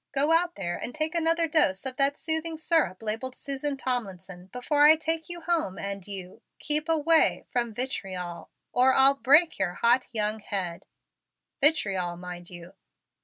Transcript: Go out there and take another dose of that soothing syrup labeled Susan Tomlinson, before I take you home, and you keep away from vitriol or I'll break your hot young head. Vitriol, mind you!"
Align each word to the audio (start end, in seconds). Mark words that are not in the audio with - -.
Go 0.13 0.31
out 0.31 0.55
there 0.55 0.77
and 0.77 0.95
take 0.95 1.13
another 1.13 1.47
dose 1.47 1.85
of 1.85 1.95
that 1.97 2.17
soothing 2.17 2.57
syrup 2.57 3.03
labeled 3.03 3.35
Susan 3.35 3.77
Tomlinson, 3.77 4.47
before 4.47 4.87
I 4.87 4.95
take 4.95 5.29
you 5.29 5.41
home, 5.41 5.77
and 5.77 6.07
you 6.07 6.41
keep 6.57 6.89
away 6.89 7.45
from 7.51 7.71
vitriol 7.71 8.49
or 8.73 8.95
I'll 8.95 9.13
break 9.13 9.59
your 9.59 9.75
hot 9.75 10.07
young 10.11 10.39
head. 10.39 10.85
Vitriol, 11.61 12.17
mind 12.17 12.49
you!" 12.49 12.73